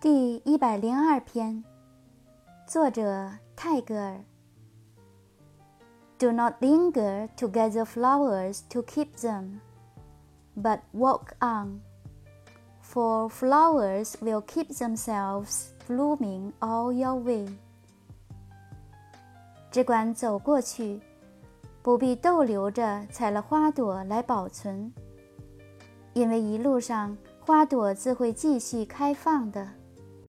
[0.00, 1.62] 第一百零二篇，
[2.66, 4.24] 作者泰戈尔。
[6.18, 9.58] Do not linger to gather flowers to keep them,
[10.56, 11.82] but walk on,
[12.82, 17.46] for flowers will keep themselves blooming all your way.
[19.70, 21.02] 只管走过去，
[21.82, 24.90] 不必逗留着采了花朵来保存，
[26.14, 29.68] 因为一路上花朵自会继续开放的。